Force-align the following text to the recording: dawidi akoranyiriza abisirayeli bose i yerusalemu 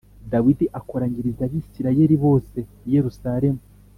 dawidi 0.31 0.65
akoranyiriza 0.79 1.41
abisirayeli 1.47 2.15
bose 2.23 2.57
i 2.87 2.89
yerusalemu 2.95 3.61